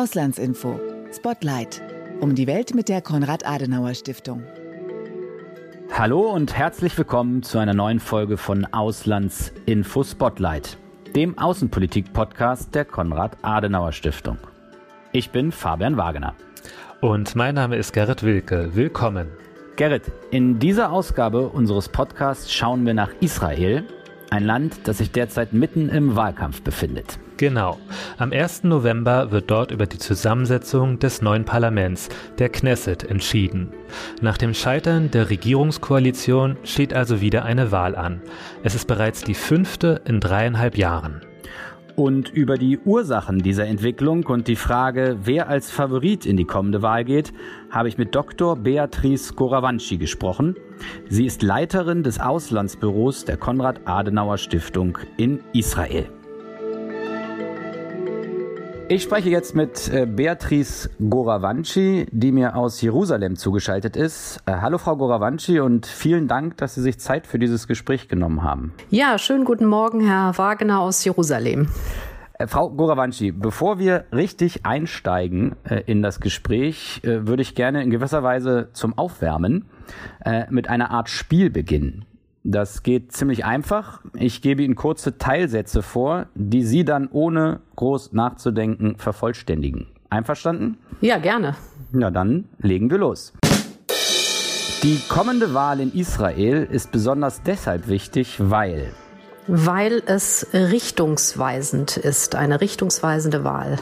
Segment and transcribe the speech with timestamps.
[0.00, 0.80] Auslandsinfo.
[1.14, 1.82] Spotlight.
[2.20, 4.42] Um die Welt mit der Konrad-Adenauer-Stiftung.
[5.92, 10.78] Hallo und herzlich willkommen zu einer neuen Folge von Auslandsinfo Spotlight,
[11.14, 14.38] dem Außenpolitik-Podcast der Konrad-Adenauer-Stiftung.
[15.12, 16.34] Ich bin Fabian Wagener.
[17.02, 18.74] Und mein Name ist Gerrit Wilke.
[18.74, 19.28] Willkommen.
[19.76, 23.84] Gerrit, in dieser Ausgabe unseres Podcasts schauen wir nach Israel,
[24.30, 27.18] ein Land, das sich derzeit mitten im Wahlkampf befindet.
[27.36, 27.78] Genau.
[28.18, 28.64] Am 1.
[28.64, 33.72] November wird dort über die Zusammensetzung des neuen Parlaments, der Knesset, entschieden.
[34.20, 38.20] Nach dem Scheitern der Regierungskoalition steht also wieder eine Wahl an.
[38.62, 41.22] Es ist bereits die fünfte in dreieinhalb Jahren.
[41.96, 46.82] Und über die Ursachen dieser Entwicklung und die Frage, wer als Favorit in die kommende
[46.82, 47.32] Wahl geht,
[47.70, 48.56] habe ich mit Dr.
[48.56, 50.56] Beatrice Goravanci gesprochen.
[51.08, 56.08] Sie ist Leiterin des Auslandsbüros der Konrad-Adenauer-Stiftung in Israel.
[58.92, 64.40] Ich spreche jetzt mit äh, Beatrice Goravanci, die mir aus Jerusalem zugeschaltet ist.
[64.46, 68.42] Äh, hallo Frau Goravanci und vielen Dank, dass Sie sich Zeit für dieses Gespräch genommen
[68.42, 68.74] haben.
[68.88, 71.68] Ja, schönen guten Morgen, Herr Wagner aus Jerusalem.
[72.32, 75.54] Äh, Frau Goravanci, bevor wir richtig einsteigen
[75.86, 79.66] in das Gespräch, würde ich gerne in gewisser Weise zum Aufwärmen
[80.50, 82.04] mit einer Art Spiel beginnen.
[82.42, 84.00] Das geht ziemlich einfach.
[84.14, 89.88] Ich gebe Ihnen kurze Teilsätze vor, die Sie dann ohne groß nachzudenken vervollständigen.
[90.08, 90.78] Einverstanden?
[91.00, 91.56] Ja, gerne.
[91.92, 93.34] Na dann legen wir los.
[94.82, 98.92] Die kommende Wahl in Israel ist besonders deshalb wichtig, weil
[99.46, 103.78] weil es richtungsweisend ist, eine richtungsweisende Wahl.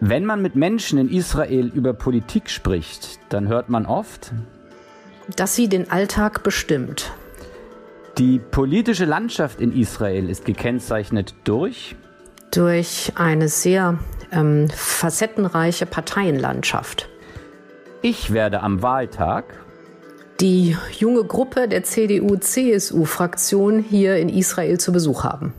[0.00, 4.32] Wenn man mit Menschen in Israel über Politik spricht, dann hört man oft,
[5.36, 7.12] dass sie den Alltag bestimmt.
[8.18, 11.96] Die politische Landschaft in Israel ist gekennzeichnet durch
[12.50, 13.98] durch eine sehr
[14.30, 17.08] ähm, facettenreiche Parteienlandschaft.
[18.00, 19.44] Ich werde am Wahltag
[20.40, 25.54] die junge Gruppe der CDU-CSU-Fraktion hier in Israel zu Besuch haben.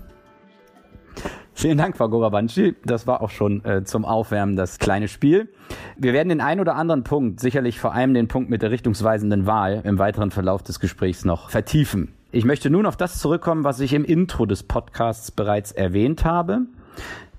[1.58, 2.76] Vielen Dank, Frau Gorabanci.
[2.84, 5.48] Das war auch schon äh, zum Aufwärmen das kleine Spiel.
[5.96, 9.46] Wir werden den einen oder anderen Punkt, sicherlich vor allem den Punkt mit der richtungsweisenden
[9.46, 12.10] Wahl, im weiteren Verlauf des Gesprächs noch vertiefen.
[12.34, 16.64] Ich möchte nun auf das zurückkommen, was ich im Intro des Podcasts bereits erwähnt habe.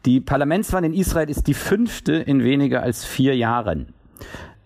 [0.07, 3.93] Die Parlamentswahl in Israel ist die fünfte in weniger als vier Jahren.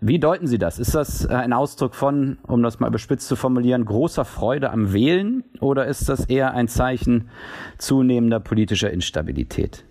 [0.02, 0.78] Wie deuten Sie das?
[0.78, 5.44] Ist das ein Ausdruck von, um das mal überspitzt zu formulieren, großer Freude am Wählen
[5.60, 7.28] oder ist das eher ein Zeichen
[7.76, 9.84] zunehmender politischer Instabilität?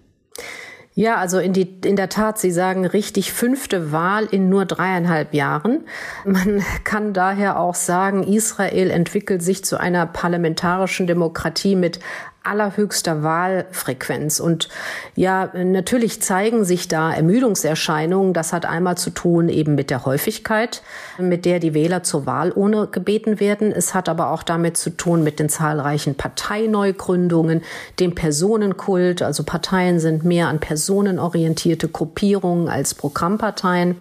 [0.96, 5.36] Ja, also in, die, in der Tat, Sie sagen richtig fünfte Wahl in nur dreieinhalb
[5.36, 5.86] Jahren.
[6.26, 12.00] Man kann daher auch sagen, Israel entwickelt sich zu einer parlamentarischen Demokratie mit
[12.49, 14.39] allerhöchster Wahlfrequenz.
[14.39, 14.69] Und
[15.15, 18.33] ja, natürlich zeigen sich da Ermüdungserscheinungen.
[18.33, 20.81] Das hat einmal zu tun eben mit der Häufigkeit,
[21.17, 23.71] mit der die Wähler zur Wahlurne gebeten werden.
[23.71, 27.61] Es hat aber auch damit zu tun mit den zahlreichen Parteineugründungen,
[27.99, 29.21] dem Personenkult.
[29.21, 33.97] Also Parteien sind mehr an personenorientierte Gruppierungen als Programmparteien.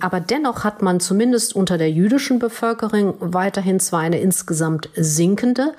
[0.00, 5.74] Aber dennoch hat man zumindest unter der jüdischen Bevölkerung weiterhin zwar eine insgesamt sinkende,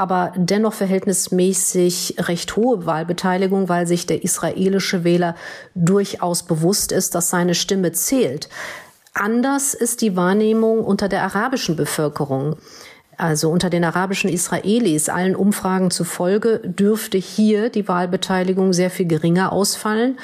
[0.00, 5.36] aber dennoch verhältnismäßig recht hohe Wahlbeteiligung, weil sich der israelische Wähler
[5.74, 8.48] durchaus bewusst ist, dass seine Stimme zählt.
[9.12, 12.56] Anders ist die Wahrnehmung unter der arabischen Bevölkerung.
[13.18, 19.52] Also unter den arabischen Israelis, allen Umfragen zufolge, dürfte hier die Wahlbeteiligung sehr viel geringer
[19.52, 20.18] ausfallen.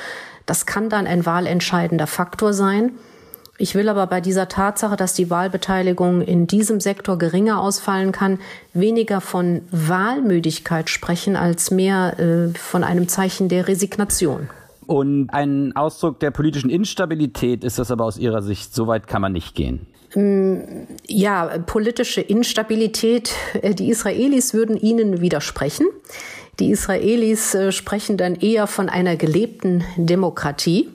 [0.47, 2.93] Das kann dann ein wahlentscheidender Faktor sein.
[3.59, 8.39] Ich will aber bei dieser Tatsache, dass die Wahlbeteiligung in diesem Sektor geringer ausfallen kann,
[8.75, 14.51] weniger von Wahlmüdigkeit sprechen als mehr äh, von einem Zeichen der Resignation.
[14.87, 19.23] Und ein Ausdruck der politischen Instabilität ist das aber aus Ihrer Sicht, so weit kann
[19.23, 19.87] man nicht gehen.
[20.15, 20.59] Mm,
[21.09, 25.87] ja, politische Instabilität, äh, die Israelis würden Ihnen widersprechen.
[26.61, 30.89] Die Israelis äh, sprechen dann eher von einer gelebten Demokratie.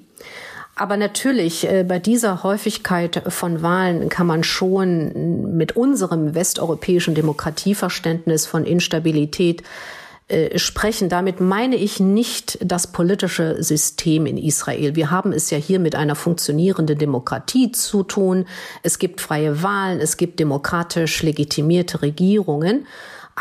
[0.81, 8.47] Aber natürlich, äh, bei dieser Häufigkeit von Wahlen kann man schon mit unserem westeuropäischen Demokratieverständnis
[8.47, 9.61] von Instabilität
[10.27, 11.07] äh, sprechen.
[11.07, 14.95] Damit meine ich nicht das politische System in Israel.
[14.95, 18.47] Wir haben es ja hier mit einer funktionierenden Demokratie zu tun.
[18.81, 22.87] Es gibt freie Wahlen, es gibt demokratisch legitimierte Regierungen.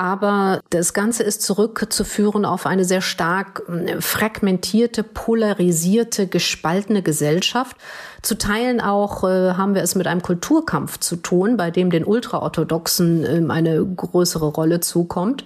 [0.01, 7.77] Aber das Ganze ist zurückzuführen auf eine sehr stark äh, fragmentierte, polarisierte, gespaltene Gesellschaft.
[8.23, 12.07] Zu Teilen auch äh, haben wir es mit einem Kulturkampf zu tun, bei dem den
[12.07, 15.45] Ultraorthodoxen äh, eine größere Rolle zukommt.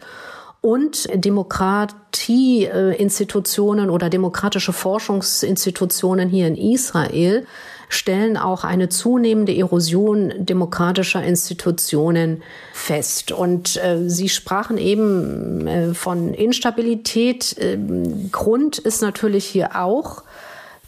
[0.61, 7.45] und Demokratieinstitutionen oder demokratische Forschungsinstitutionen hier in Israel
[7.89, 12.43] stellen auch eine zunehmende Erosion demokratischer Institutionen
[12.73, 13.33] fest.
[13.33, 17.57] Und äh, Sie sprachen eben äh, von Instabilität.
[17.59, 17.79] Äh,
[18.31, 20.23] Grund ist natürlich hier auch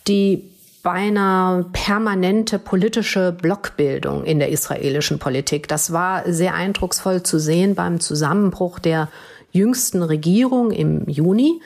[0.09, 0.51] die
[0.83, 5.67] beinahe permanente politische Blockbildung in der israelischen Politik.
[5.67, 9.09] Das war sehr eindrucksvoll zu sehen beim Zusammenbruch der
[9.51, 11.61] jüngsten Regierung im Juni.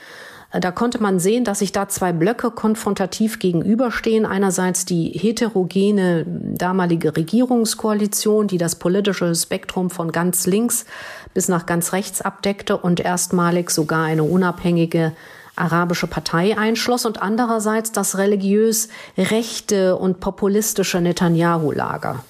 [0.52, 4.26] Da konnte man sehen, dass sich da zwei Blöcke konfrontativ gegenüberstehen.
[4.26, 10.86] Einerseits die heterogene damalige Regierungskoalition, die das politische Spektrum von ganz links
[11.34, 15.12] bis nach ganz rechts abdeckte und erstmalig sogar eine unabhängige
[15.54, 22.24] arabische Partei einschloss und andererseits das religiös rechte und populistische Netanyahu-Lager.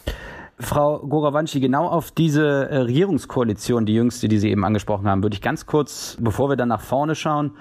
[0.61, 5.35] Frau Gorawanci, genau auf diese äh, Regierungskoalition, die jüngste, die Sie eben angesprochen haben, würde
[5.35, 7.53] ich ganz kurz, bevor wir dann nach vorne schauen,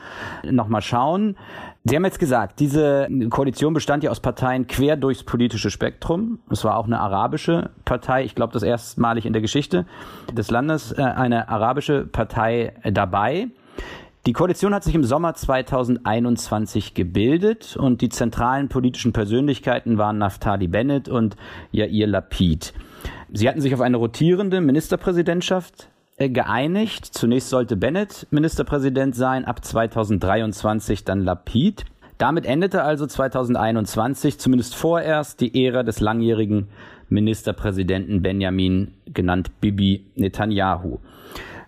[0.43, 1.37] nochmal schauen.
[1.85, 6.39] Sie haben jetzt gesagt, diese Koalition bestand ja aus Parteien quer durchs politische Spektrum.
[6.51, 9.85] Es war auch eine arabische Partei, ich glaube das erstmalig in der Geschichte
[10.33, 13.47] des Landes, äh, eine arabische Partei dabei.
[14.25, 20.67] Die Koalition hat sich im Sommer 2021 gebildet und die zentralen politischen Persönlichkeiten waren Naftali
[20.67, 21.37] Bennett und
[21.71, 22.73] Yair Lapid.
[23.31, 27.05] Sie hatten sich auf eine rotierende Ministerpräsidentschaft äh, geeinigt.
[27.05, 31.85] Zunächst sollte Bennett Ministerpräsident sein, ab 2023 dann Lapid.
[32.17, 36.67] Damit endete also 2021 zumindest vorerst die Ära des langjährigen
[37.07, 40.99] Ministerpräsidenten Benjamin, genannt Bibi Netanyahu.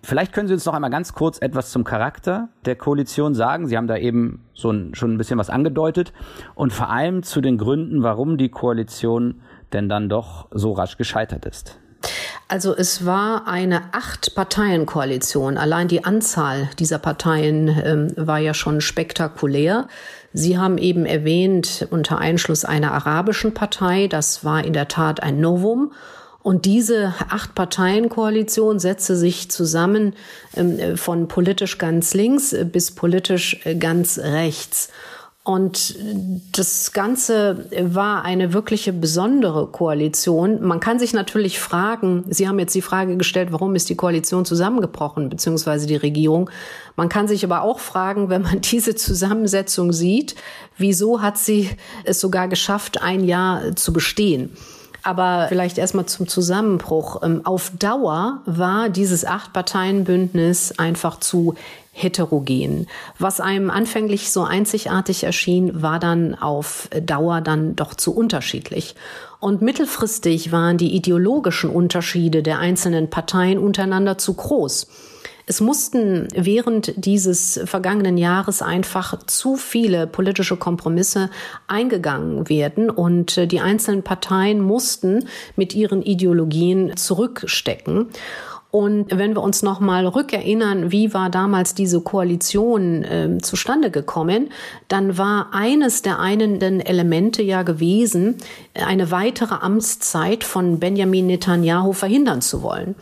[0.04, 3.68] Vielleicht können Sie uns noch einmal ganz kurz etwas zum Charakter der Koalition sagen.
[3.68, 6.12] Sie haben da eben so ein, schon ein bisschen was angedeutet
[6.56, 9.42] und vor allem zu den Gründen, warum die Koalition
[9.74, 11.78] denn dann doch so rasch gescheitert ist.
[12.48, 15.58] Also es war eine Acht-Parteien-Koalition.
[15.58, 19.88] Allein die Anzahl dieser Parteien ähm, war ja schon spektakulär.
[20.34, 25.40] Sie haben eben erwähnt, unter Einschluss einer arabischen Partei, das war in der Tat ein
[25.40, 25.92] Novum.
[26.44, 30.14] Und diese Acht-Parteien-Koalition setzte sich zusammen
[30.56, 34.90] ähm, von politisch ganz links bis politisch äh, ganz rechts.
[35.44, 35.96] Und
[36.56, 40.62] das Ganze war eine wirkliche besondere Koalition.
[40.62, 44.46] Man kann sich natürlich fragen, Sie haben jetzt die Frage gestellt, warum ist die Koalition
[44.46, 46.52] zusammengebrochen, beziehungsweise die Regierung.
[46.96, 50.36] Man kann sich aber auch fragen, wenn man diese Zusammensetzung sieht,
[50.78, 51.72] wieso hat sie
[52.04, 54.52] es sogar geschafft, ein Jahr zu bestehen?
[55.04, 57.22] Aber vielleicht erstmal zum Zusammenbruch.
[57.24, 61.56] Ähm, auf Dauer war dieses Acht-Parteien-Bündnis einfach zu
[61.92, 62.88] heterogen.
[63.20, 68.96] Was einem anfänglich so einzigartig erschien, war dann auf Dauer dann doch zu unterschiedlich.
[69.40, 74.88] Und mittelfristig waren die ideologischen Unterschiede der einzelnen Parteien untereinander zu groß.
[75.52, 81.30] Es mussten während dieses vergangenen Jahres einfach zu viele politische Kompromisse
[81.68, 85.28] eingegangen werden und äh, die einzelnen Parteien mussten
[85.58, 88.08] mit ihren Ideologien zurückstecken.
[88.72, 94.50] Und wenn wir uns noch mal rückerinnern, wie war damals diese Koalition äh, zustande gekommen,
[94.88, 98.38] dann war eines der einenden Elemente ja gewesen,
[98.74, 102.96] eine weitere Amtszeit von Benjamin Netanyahu verhindern zu wollen.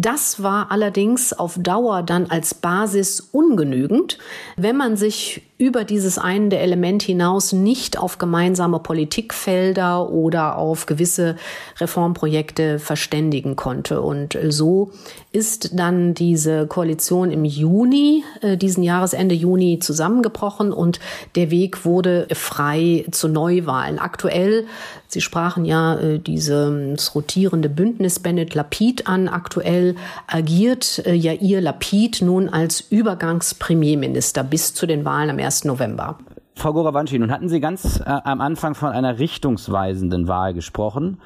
[0.00, 4.18] Das war allerdings auf Dauer dann als Basis ungenügend,
[4.56, 11.34] wenn man sich über dieses eine Element hinaus nicht auf gemeinsame Politikfelder oder auf gewisse
[11.80, 14.00] Reformprojekte verständigen konnte.
[14.00, 14.92] Und so
[15.32, 21.00] ist dann diese Koalition im Juni, äh, diesen Jahresende Juni zusammengebrochen und
[21.34, 23.98] der Weg wurde frei zu Neuwahlen.
[23.98, 24.66] Aktuell
[25.10, 29.28] Sie sprachen ja äh, dieses rotierende Bündnis Bennett Lapid an.
[29.28, 29.96] Aktuell
[30.26, 35.64] agiert äh, Jair Lapid nun als Übergangspremierminister bis zu den Wahlen am 1.
[35.64, 36.18] November.
[36.56, 41.18] Frau Gorawanci, nun hatten Sie ganz äh, am Anfang von einer richtungsweisenden Wahl gesprochen.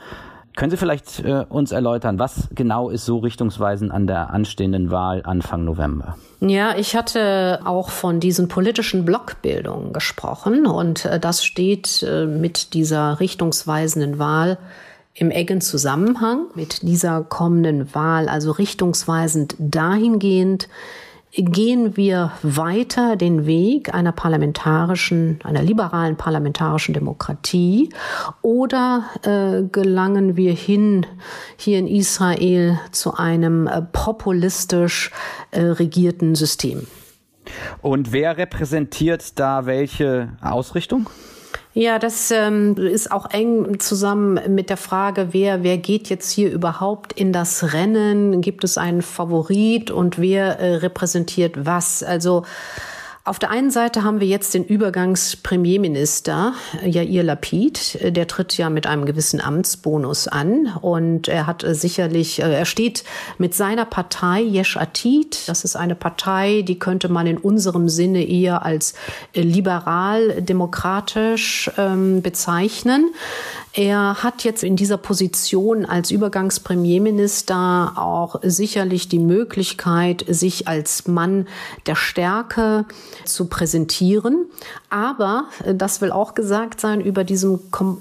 [0.55, 5.23] Können Sie vielleicht äh, uns erläutern, was genau ist so richtungsweisend an der anstehenden Wahl
[5.25, 6.17] Anfang November?
[6.41, 12.75] Ja, ich hatte auch von diesen politischen Blockbildungen gesprochen und äh, das steht äh, mit
[12.75, 14.59] dieser richtungsweisenden Wahl
[15.15, 20.69] im engen Zusammenhang mit dieser kommenden Wahl, also richtungsweisend dahingehend,
[21.35, 27.89] gehen wir weiter den Weg einer parlamentarischen, einer liberalen parlamentarischen Demokratie
[28.43, 31.07] oder äh, gelangen wir hin
[31.57, 35.11] hier in Israel zu einem äh, populistisch
[35.53, 36.87] äh, regierten System?
[37.81, 41.09] Und wer repräsentiert da welche Ausrichtung?
[41.75, 46.53] Ja, das ähm, ist auch eng zusammen mit der Frage, wer, wer geht jetzt hier
[46.53, 48.43] überhaupt in das Rennen?
[48.43, 52.03] Gibt es einen Favorit und wer äh, repräsentiert was?
[52.03, 52.45] Also
[53.25, 58.89] auf der einen Seite haben wir jetzt den Übergangspremierminister Yair Lapid, der tritt ja mit
[58.89, 60.73] einem gewissen Amtsbonus an.
[60.81, 63.05] Und er hat sicherlich, äh, er steht
[63.39, 68.27] mit seiner Partei Yesh Atid, das ist eine Partei, die könnte man in unserem Sinne
[68.27, 68.95] eher als
[69.35, 73.15] liberal-demokratisch ähm, bezeichnen.
[73.75, 81.49] Er hat jetzt in dieser Position als Übergangspremierminister auch sicherlich die Möglichkeit, sich als Mann
[81.87, 82.85] der Stärke
[83.25, 84.47] zu präsentieren.
[84.91, 87.61] Aber, äh, das will auch gesagt sein, über diesem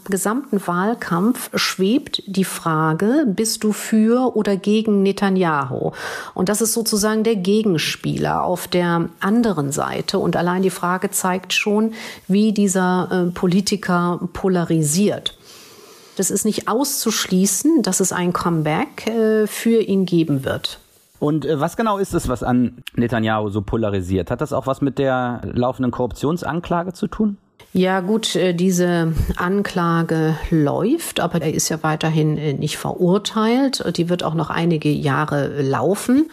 [0.09, 5.91] gesamten Wahlkampf schwebt die Frage, bist du für oder gegen Netanyahu?
[6.33, 10.19] Und das ist sozusagen der Gegenspieler auf der anderen Seite.
[10.19, 11.93] Und allein die Frage zeigt schon,
[12.27, 15.37] wie dieser äh, Politiker polarisiert.
[16.17, 20.79] Es ist nicht auszuschließen, dass es ein Comeback äh, für ihn geben wird.
[21.21, 24.31] Und äh, was genau ist es, was an Netanyahu so polarisiert?
[24.31, 27.37] Hat das auch was mit der laufenden Korruptionsanklage zu tun?
[27.73, 33.85] Ja gut, äh, diese Anklage läuft, aber er ist ja weiterhin äh, nicht verurteilt.
[33.97, 36.31] Die wird auch noch einige Jahre laufen.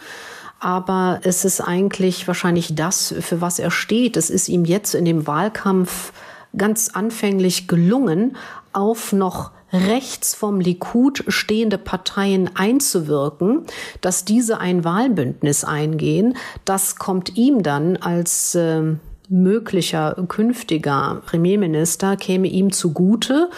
[0.59, 4.17] Aber es ist eigentlich wahrscheinlich das, für was er steht.
[4.17, 6.13] Es ist ihm jetzt in dem Wahlkampf
[6.57, 8.37] ganz anfänglich gelungen,
[8.73, 13.65] auf noch rechts vom Likud stehende Parteien einzuwirken,
[14.01, 16.37] dass diese ein Wahlbündnis eingehen.
[16.65, 18.95] Das kommt ihm dann als äh,
[19.29, 23.49] möglicher künftiger Premierminister käme ihm zugute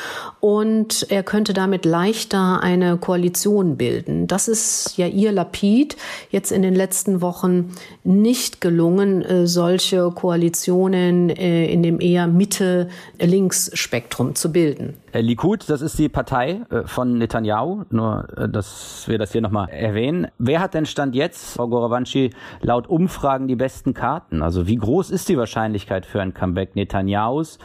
[0.41, 4.27] und er könnte damit leichter eine Koalition bilden.
[4.27, 5.95] Das ist ja ihr Lapid
[6.29, 7.71] jetzt in den letzten Wochen
[8.03, 14.97] nicht gelungen, äh, solche Koalitionen äh, in dem eher Mitte-Links-Spektrum zu bilden.
[15.13, 20.27] Likud, das ist die Partei äh, von Netanyahu, nur dass wir das hier nochmal erwähnen.
[20.37, 24.41] Wer hat denn Stand jetzt, Frau Goravanci, laut Umfragen die besten Karten?
[24.41, 27.59] Also wie groß ist die Wahrscheinlichkeit für ein Comeback Netanyahus?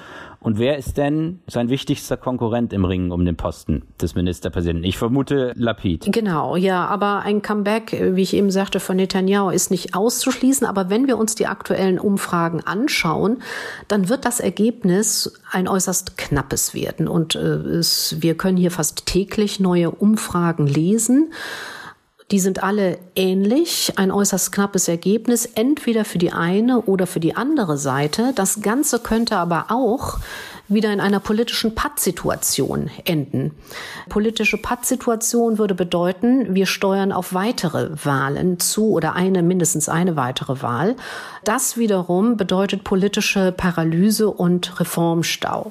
[0.46, 4.84] Und wer ist denn sein wichtigster Konkurrent im Ringen um den Posten des Ministerpräsidenten?
[4.84, 6.06] Ich vermute Lapid.
[6.12, 10.64] Genau, ja, aber ein Comeback, wie ich eben sagte, von Netanyahu ist nicht auszuschließen.
[10.64, 13.38] Aber wenn wir uns die aktuellen Umfragen anschauen,
[13.88, 17.08] dann wird das Ergebnis ein äußerst knappes werden.
[17.08, 21.32] Und äh, es, wir können hier fast täglich neue Umfragen lesen.
[22.32, 27.36] Die sind alle ähnlich, ein äußerst knappes Ergebnis, entweder für die eine oder für die
[27.36, 28.32] andere Seite.
[28.34, 30.18] Das Ganze könnte aber auch
[30.66, 33.52] wieder in einer politischen Pattsituation enden.
[34.08, 40.62] Politische Pattsituation würde bedeuten, wir steuern auf weitere Wahlen zu oder eine, mindestens eine weitere
[40.62, 40.96] Wahl.
[41.44, 45.70] Das wiederum bedeutet politische Paralyse und Reformstau.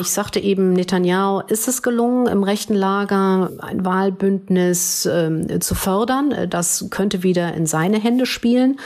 [0.00, 6.48] Ich sagte eben, Netanyahu ist es gelungen, im rechten Lager ein Wahlbündnis äh, zu fördern.
[6.48, 8.78] Das könnte wieder in seine Hände spielen.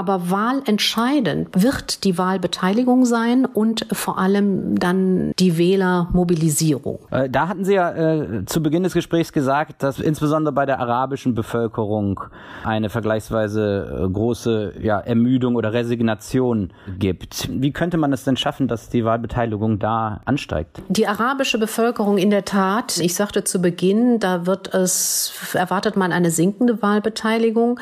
[0.00, 7.00] Aber wahlentscheidend wird die Wahlbeteiligung sein und vor allem dann die Wählermobilisierung.
[7.10, 10.80] Äh, da hatten Sie ja äh, zu Beginn des Gesprächs gesagt, dass insbesondere bei der
[10.80, 12.18] arabischen Bevölkerung
[12.64, 17.50] eine vergleichsweise äh, große ja, Ermüdung oder Resignation gibt.
[17.50, 20.80] Wie könnte man es denn schaffen, dass die Wahlbeteiligung da ansteigt?
[20.88, 26.10] Die arabische Bevölkerung in der Tat, ich sagte zu Beginn, da wird es, erwartet man
[26.10, 27.78] eine sinkende Wahlbeteiligung.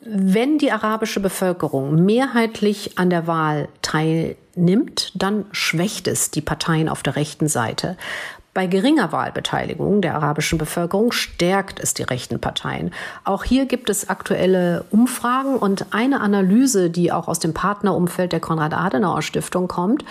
[0.00, 7.02] Wenn die arabische Bevölkerung mehrheitlich an der Wahl teilnimmt, dann schwächt es die Parteien auf
[7.02, 7.96] der rechten Seite.
[8.58, 12.90] Bei geringer Wahlbeteiligung der arabischen Bevölkerung stärkt es die rechten Parteien.
[13.22, 18.40] Auch hier gibt es aktuelle Umfragen und eine Analyse, die auch aus dem Partnerumfeld der
[18.40, 20.04] Konrad-Adenauer-Stiftung kommt,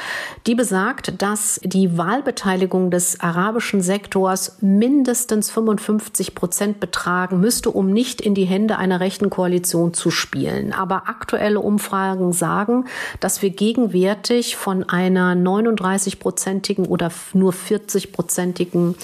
[0.46, 8.22] die besagt, dass die Wahlbeteiligung des arabischen Sektors mindestens 55 Prozent betragen müsste, um nicht
[8.22, 10.72] in die Hände einer rechten Koalition zu spielen.
[10.72, 12.86] Aber aktuelle Umfragen sagen,
[13.20, 18.96] dass wir gegenwärtig von einer 39-prozentigen oder nur 40 Prozent hundertprozentigen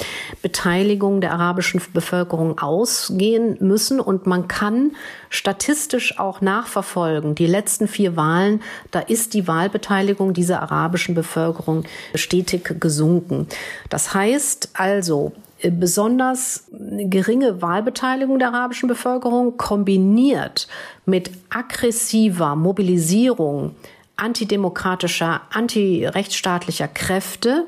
[0.42, 4.00] Beteiligung der arabischen Bevölkerung ausgehen müssen.
[4.00, 4.92] Und man kann
[5.30, 8.62] statistisch auch nachverfolgen, die letzten vier Wahlen,
[8.92, 11.84] da ist die Wahlbeteiligung dieser arabischen Bevölkerung
[12.16, 13.48] stetig gesunken.
[13.90, 20.68] Das heißt also, besonders geringe Wahlbeteiligung der arabischen Bevölkerung kombiniert
[21.06, 23.74] mit aggressiver Mobilisierung
[24.16, 27.66] antidemokratischer, antirechtsstaatlicher Kräfte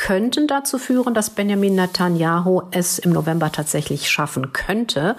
[0.00, 5.14] könnten dazu führen, dass Benjamin Netanyahu es im November tatsächlich schaffen könnte,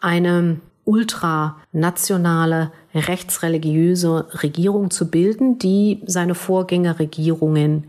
[0.00, 7.88] eine ultranationale, rechtsreligiöse Regierung zu bilden, die seine Vorgängerregierungen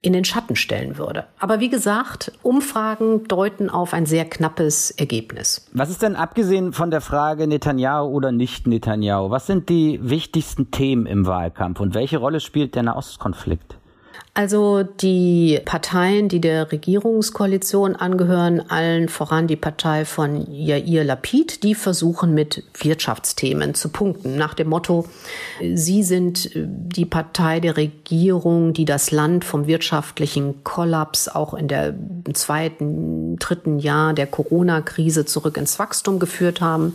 [0.00, 1.26] in den Schatten stellen würde.
[1.38, 5.70] Aber wie gesagt, Umfragen deuten auf ein sehr knappes Ergebnis.
[5.72, 10.72] Was ist denn abgesehen von der Frage Netanyahu oder nicht Netanyahu, was sind die wichtigsten
[10.72, 13.76] Themen im Wahlkampf und welche Rolle spielt der Nahostkonflikt?
[14.34, 21.74] Also die Parteien, die der Regierungskoalition angehören, allen voran die Partei von Yair Lapid, die
[21.74, 24.38] versuchen mit Wirtschaftsthemen zu punkten.
[24.38, 25.04] Nach dem Motto,
[25.74, 31.94] sie sind die Partei der Regierung, die das Land vom wirtschaftlichen Kollaps auch in der
[32.32, 36.94] zweiten, dritten Jahr der Corona-Krise zurück ins Wachstum geführt haben.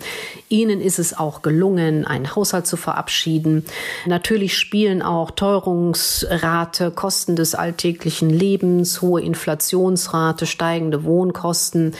[0.50, 3.64] Ihnen ist es auch gelungen, einen Haushalt zu verabschieden.
[4.08, 11.94] Natürlich spielen auch Teuerungsrate, Kosten Kosten des alltäglichen Lebens, hohe Inflationsrate, steigende Wohnkosten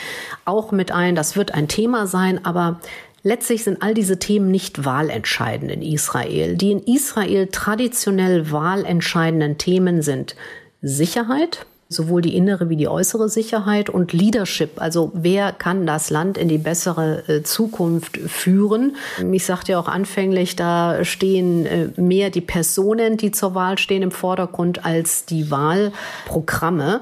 [0.46, 1.16] auch mit ein.
[1.16, 2.80] Das wird ein Thema sein, aber
[3.24, 6.56] Letztlich sind all diese Themen nicht wahlentscheidend in Israel.
[6.56, 10.38] Die in Israel traditionell wahlentscheidenden Themen sind
[10.82, 14.82] Sicherheit, sowohl die innere wie die äußere Sicherheit und Leadership.
[14.82, 18.98] Also wer kann das Land in die bessere äh, Zukunft führen?
[19.32, 24.04] Ich sagte ja auch anfänglich, da stehen äh, mehr die Personen, die zur Wahl stehen
[24.04, 27.02] im Vordergrund als die Wahlprogramme.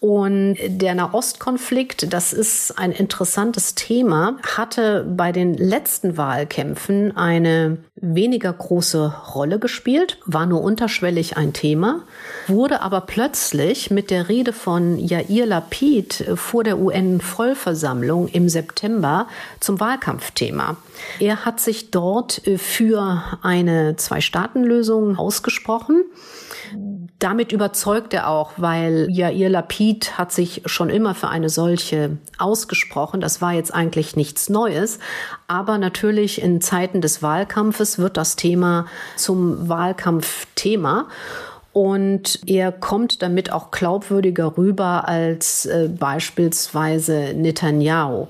[0.00, 8.52] Und der Nahostkonflikt, das ist ein interessantes Thema, hatte bei den letzten Wahlkämpfen eine weniger
[8.52, 12.02] große Rolle gespielt, war nur unterschwellig ein Thema,
[12.46, 19.26] wurde aber plötzlich mit der Rede von Yair Lapid vor der UN-Vollversammlung im September
[19.58, 20.76] zum Wahlkampfthema.
[21.18, 26.04] Er hat sich dort für eine Zwei-Staaten-Lösung ausgesprochen
[27.18, 33.20] damit überzeugt er auch, weil Yair Lapid hat sich schon immer für eine solche ausgesprochen.
[33.20, 35.00] Das war jetzt eigentlich nichts Neues.
[35.48, 41.06] Aber natürlich in Zeiten des Wahlkampfes wird das Thema zum Wahlkampfthema.
[41.72, 48.28] Und er kommt damit auch glaubwürdiger rüber als äh, beispielsweise Netanyahu.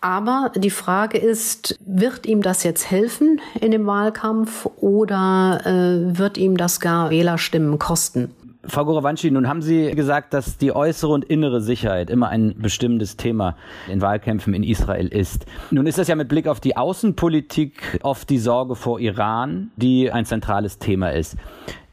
[0.00, 6.38] Aber die Frage ist, wird ihm das jetzt helfen in dem Wahlkampf oder äh, wird
[6.38, 8.30] ihm das gar Wählerstimmen kosten?
[8.68, 13.16] Frau Gorawanci, nun haben Sie gesagt, dass die äußere und innere Sicherheit immer ein bestimmendes
[13.16, 13.56] Thema
[13.88, 15.46] in Wahlkämpfen in Israel ist.
[15.70, 20.10] Nun ist das ja mit Blick auf die Außenpolitik oft die Sorge vor Iran, die
[20.10, 21.36] ein zentrales Thema ist.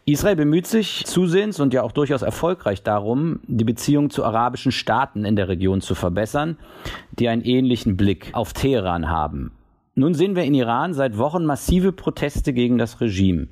[0.08, 5.26] Israel bemüht sich zusehends und ja auch durchaus erfolgreich darum, die Beziehung zu arabischen Staaten
[5.26, 6.58] in der Region zu verbessern,
[7.18, 9.52] die einen ähnlichen Blick auf Teheran haben.
[9.96, 13.48] Nun sehen wir in Iran seit Wochen massive Proteste gegen das Regime.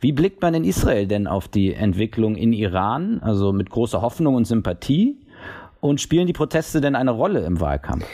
[0.00, 4.34] Wie blickt man in Israel denn auf die Entwicklung in Iran, also mit großer Hoffnung
[4.34, 5.16] und Sympathie?
[5.80, 8.06] Und spielen die Proteste denn eine Rolle im Wahlkampf?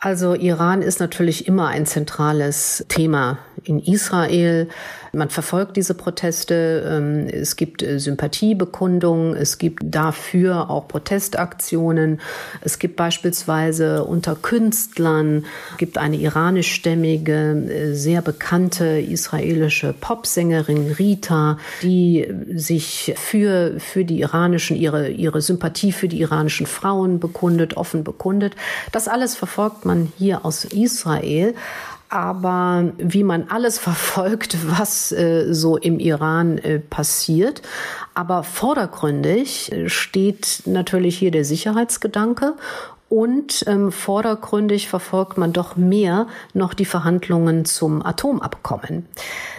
[0.00, 4.68] Also Iran ist natürlich immer ein zentrales Thema in Israel.
[5.12, 6.84] Man verfolgt diese Proteste.
[6.88, 9.34] Ähm, es gibt äh, Sympathiebekundungen.
[9.34, 12.20] Es gibt dafür auch Protestaktionen.
[12.60, 15.46] Es gibt beispielsweise unter Künstlern,
[15.78, 24.76] gibt eine iranischstämmige, äh, sehr bekannte israelische Popsängerin Rita, die sich für, für die iranischen,
[24.76, 28.54] ihre, ihre Sympathie für die iranischen Frauen bekundet, offen bekundet.
[28.92, 31.54] Das alles verfolgt man hier aus Israel.
[32.10, 37.62] Aber wie man alles verfolgt, was äh, so im Iran äh, passiert.
[38.14, 42.54] Aber vordergründig äh, steht natürlich hier der Sicherheitsgedanke
[43.08, 49.06] und ähm, vordergründig verfolgt man doch mehr noch die Verhandlungen zum Atomabkommen.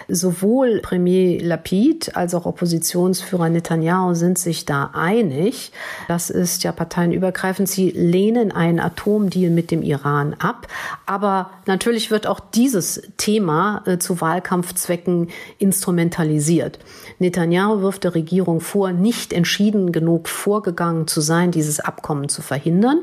[0.08, 5.72] Sowohl Premier Lapid als auch Oppositionsführer Netanyahu sind sich da einig.
[6.08, 7.68] Das ist ja parteienübergreifend.
[7.68, 10.68] Sie lehnen einen Atomdeal mit dem Iran ab.
[11.06, 16.78] Aber natürlich wird auch dieses Thema äh, zu Wahlkampfzwecken instrumentalisiert.
[17.18, 23.02] Netanyahu wirft der Regierung vor, nicht entschieden genug vorgegangen zu sein, dieses Abkommen zu verhindern.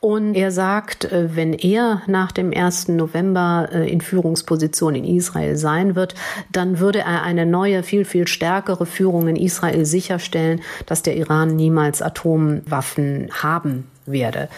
[0.00, 2.88] Und er sagt, äh, wenn er nach dem 1.
[2.88, 6.14] November äh, in Führungsposition in Israel sein wird,
[6.50, 11.54] dann würde er eine neue, viel, viel stärkere Führung in Israel sicherstellen, dass der Iran
[11.54, 14.48] niemals Atomwaffen haben werde.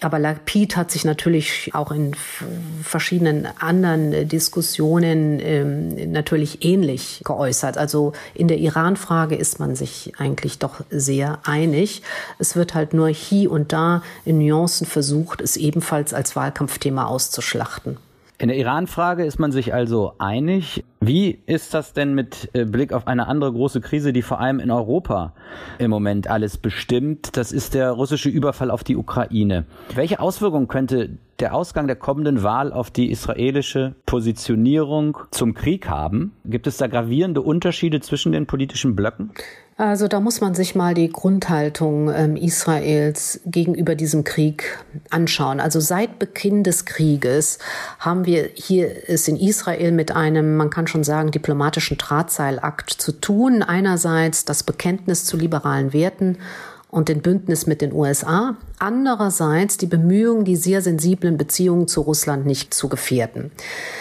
[0.00, 2.14] Aber Lapid hat sich natürlich auch in
[2.82, 7.78] verschiedenen anderen Diskussionen ähm, natürlich ähnlich geäußert.
[7.78, 12.02] Also in der Iran-Frage ist man sich eigentlich doch sehr einig.
[12.38, 17.96] Es wird halt nur hier und da in Nuancen versucht, es ebenfalls als Wahlkampfthema auszuschlachten.
[18.36, 20.84] In der Iran-Frage ist man sich also einig.
[21.06, 24.58] Wie ist das denn mit äh, Blick auf eine andere große Krise, die vor allem
[24.58, 25.34] in Europa
[25.78, 27.36] im Moment alles bestimmt?
[27.36, 29.66] Das ist der russische Überfall auf die Ukraine.
[29.94, 36.32] Welche Auswirkungen könnte der Ausgang der kommenden Wahl auf die israelische Positionierung zum Krieg haben?
[36.46, 39.30] Gibt es da gravierende Unterschiede zwischen den politischen Blöcken?
[39.76, 44.78] Also da muss man sich mal die Grundhaltung ähm, Israels gegenüber diesem Krieg
[45.10, 45.58] anschauen.
[45.58, 47.58] Also seit Beginn des Krieges
[47.98, 53.10] haben wir hier es in Israel mit einem, man kann schon sagen, diplomatischen Drahtseilakt zu
[53.10, 53.64] tun.
[53.64, 56.38] Einerseits das Bekenntnis zu liberalen Werten
[56.88, 58.56] und den Bündnis mit den USA.
[58.78, 63.50] Andererseits die Bemühungen, die sehr sensiblen Beziehungen zu Russland nicht zu gefährden.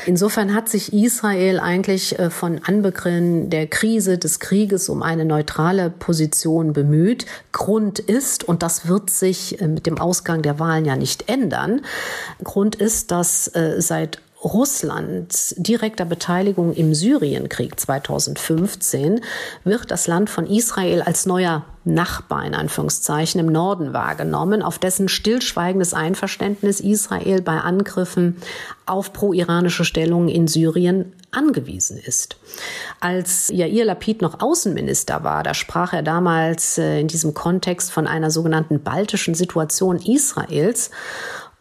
[0.06, 5.90] Insofern hat sich Israel eigentlich äh, von Anbeginn der Krise des Krieges um eine neutrale
[5.90, 7.26] Position bemüht.
[7.54, 11.82] Grund ist, und das wird sich äh, mit dem Ausgang der Wahlen ja nicht ändern,
[12.44, 19.22] Grund ist, dass äh, seit Russlands direkter Beteiligung im Syrienkrieg 2015
[19.64, 25.10] wird das Land von Israel als neuer Nachbar in Anführungszeichen im Norden wahrgenommen, auf dessen
[25.10, 28.38] stillschweigendes Einverständnis Israel bei Angriffen
[28.86, 32.38] auf pro-iranische Stellungen in Syrien angewiesen ist.
[33.02, 38.08] Als Yair Lapid noch Außenminister war, da sprach er damals äh, in diesem Kontext von
[38.08, 40.90] einer sogenannten baltischen Situation Israels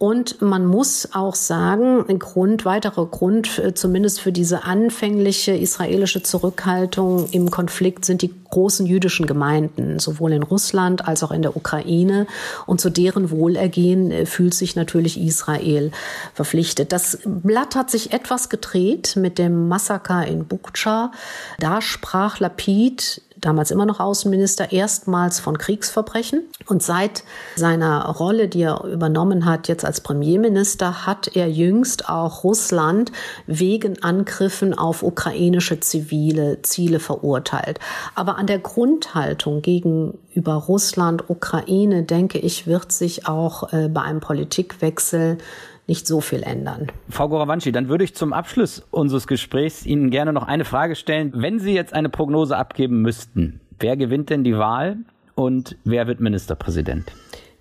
[0.03, 6.25] und man muss auch sagen, ein Grund, weiterer Grund, äh, zumindest für diese anfängliche israelische
[6.25, 11.57] Zurückhaltung im Konflikt sind die großen jüdischen Gemeinden, sowohl in Russland als auch in der
[11.57, 12.27] Ukraine.
[12.67, 15.93] Und zu deren Wohlergehen äh, fühlt sich natürlich Israel
[16.35, 16.91] verpflichtet.
[16.91, 21.13] Das Blatt hat sich etwas gedreht mit dem Massaker in Bucha.
[21.61, 26.45] Da sprach Lapid damals immer noch Außenminister, erstmals von Kriegsverbrechen.
[26.67, 27.25] Und seit
[27.57, 33.13] seiner Rolle, die er übernommen hat, jetzt als Premierminister, hat er jüngst auch Russland
[33.47, 37.79] wegen Angriffen auf ukrainische zivile Ziele verurteilt.
[38.15, 44.21] Aber an der Grundhaltung gegenüber Russland, Ukraine, denke ich, wird sich auch äh, bei einem
[44.21, 45.39] Politikwechsel
[45.87, 46.89] nicht so viel ändern.
[47.09, 51.33] Frau Gorawanci, dann würde ich zum Abschluss unseres Gesprächs Ihnen gerne noch eine Frage stellen.
[51.35, 54.99] Wenn Sie jetzt eine Prognose abgeben müssten, wer gewinnt denn die Wahl
[55.35, 57.11] und wer wird Ministerpräsident?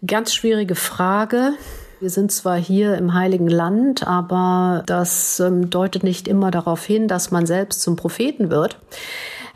[0.06, 1.54] Ganz schwierige Frage.
[2.00, 7.08] Wir sind zwar hier im Heiligen Land, aber das ähm, deutet nicht immer darauf hin,
[7.08, 8.80] dass man selbst zum Propheten wird.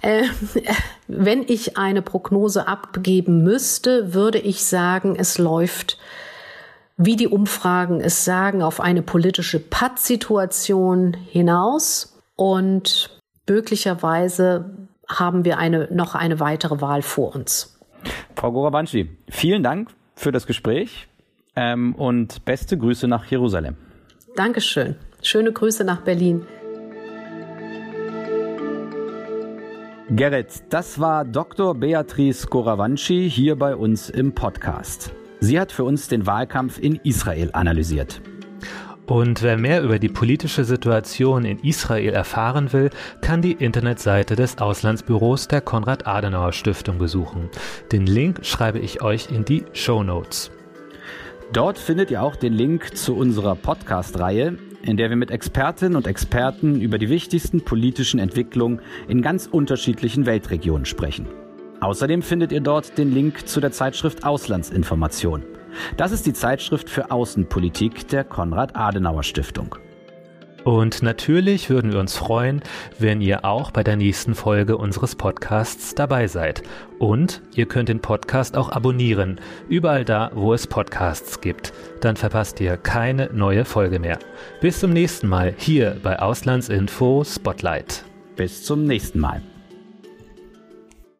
[0.01, 0.23] Äh,
[1.07, 5.97] wenn ich eine Prognose abgeben müsste, würde ich sagen, es läuft
[6.97, 15.87] wie die Umfragen es sagen, auf eine politische Pattsituation hinaus und möglicherweise haben wir eine,
[15.91, 17.79] noch eine weitere Wahl vor uns.
[18.35, 21.07] Frau Gorabanci, vielen Dank für das Gespräch
[21.55, 23.75] ähm, und beste Grüße nach Jerusalem.
[24.35, 24.95] Dankeschön.
[25.21, 26.45] Schöne Grüße nach Berlin.
[30.09, 31.73] Gerrit, das war Dr.
[31.73, 35.11] Beatrice Goravanci hier bei uns im Podcast.
[35.39, 38.21] Sie hat für uns den Wahlkampf in Israel analysiert.
[39.07, 42.89] Und wer mehr über die politische Situation in Israel erfahren will,
[43.21, 47.49] kann die Internetseite des Auslandsbüros der Konrad-Adenauer-Stiftung besuchen.
[47.91, 50.49] Den Link schreibe ich euch in die Show Notes.
[51.53, 56.07] Dort findet ihr auch den Link zu unserer Podcast-Reihe, in der wir mit Expertinnen und
[56.07, 61.27] Experten über die wichtigsten politischen Entwicklungen in ganz unterschiedlichen Weltregionen sprechen.
[61.81, 65.43] Außerdem findet ihr dort den Link zu der Zeitschrift Auslandsinformation.
[65.97, 69.75] Das ist die Zeitschrift für Außenpolitik der Konrad-Adenauer-Stiftung.
[70.65, 72.61] Und natürlich würden wir uns freuen,
[72.97, 76.63] wenn ihr auch bei der nächsten Folge unseres Podcasts dabei seid.
[76.97, 81.71] Und ihr könnt den Podcast auch abonnieren, überall da, wo es Podcasts gibt.
[82.01, 84.17] Dann verpasst ihr keine neue Folge mehr.
[84.59, 88.03] Bis zum nächsten Mal hier bei Auslandsinfo Spotlight.
[88.35, 89.43] Bis zum nächsten Mal.